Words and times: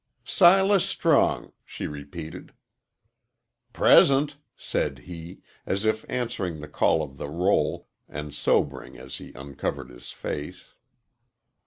"Silas 0.25 0.83
Strong!" 0.83 1.53
she 1.63 1.85
repeated. 1.85 2.53
"Present,"'said 3.71 4.97
he, 4.97 5.41
as 5.67 5.85
if 5.85 6.05
answering 6.09 6.59
the 6.59 6.67
call 6.67 7.03
of 7.03 7.17
the 7.17 7.29
roll, 7.29 7.87
and 8.09 8.33
sobering 8.33 8.97
as 8.97 9.17
he 9.17 9.31
uncovered 9.33 9.91
his 9.91 10.09
face. 10.09 10.73